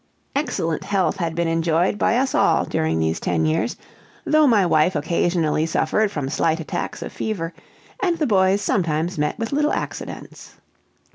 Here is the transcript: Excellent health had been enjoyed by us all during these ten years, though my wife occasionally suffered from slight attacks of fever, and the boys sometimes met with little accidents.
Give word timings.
Excellent 0.35 0.83
health 0.83 1.17
had 1.17 1.35
been 1.35 1.47
enjoyed 1.47 1.99
by 1.99 2.17
us 2.17 2.33
all 2.33 2.65
during 2.65 2.97
these 2.99 3.19
ten 3.19 3.45
years, 3.45 3.75
though 4.25 4.47
my 4.47 4.65
wife 4.65 4.95
occasionally 4.95 5.67
suffered 5.67 6.09
from 6.09 6.27
slight 6.27 6.59
attacks 6.59 7.03
of 7.03 7.13
fever, 7.13 7.53
and 8.01 8.17
the 8.17 8.25
boys 8.25 8.61
sometimes 8.63 9.19
met 9.19 9.37
with 9.37 9.51
little 9.51 9.71
accidents. 9.73 10.55